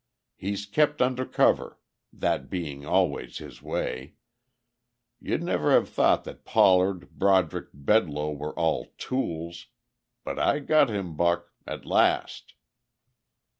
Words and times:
He's 0.35 0.65
kept 0.65 0.99
under 0.99 1.27
cover, 1.27 1.77
that 2.11 2.49
being 2.49 2.87
always 2.87 3.37
his 3.37 3.61
way; 3.61 4.15
you'd 5.19 5.43
never 5.43 5.73
have 5.73 5.89
thought 5.89 6.23
that 6.23 6.43
Pollard, 6.43 7.19
Broderick, 7.19 7.69
Bedloe 7.71 8.31
were 8.35 8.57
all 8.57 8.93
tools.... 8.97 9.67
But, 10.23 10.39
I 10.39 10.57
got 10.57 10.89
him, 10.89 11.15
Buck. 11.15 11.53
At 11.67 11.85
last." 11.85 12.55